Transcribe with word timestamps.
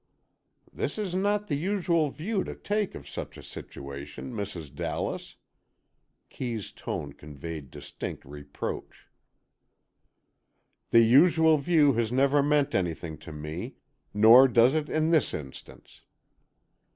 "This 0.73 0.97
is 0.97 1.13
not 1.13 1.45
the 1.45 1.55
usual 1.59 2.09
view 2.09 2.43
to 2.45 2.55
take 2.55 2.95
of 2.95 3.07
such 3.07 3.37
a 3.37 3.43
situation, 3.43 4.33
Mrs. 4.33 4.73
Dallas." 4.73 5.35
Kee's 6.27 6.71
tone 6.71 7.13
conveyed 7.13 7.69
distinct 7.69 8.25
reproach. 8.25 9.05
"The 10.89 11.01
usual 11.03 11.59
view 11.59 11.93
has 11.93 12.11
never 12.11 12.41
meant 12.41 12.73
anything 12.73 13.19
to 13.19 13.31
me, 13.31 13.75
nor 14.11 14.47
does 14.47 14.73
it 14.73 14.89
in 14.89 15.11
this 15.11 15.35
instance." 15.35 16.01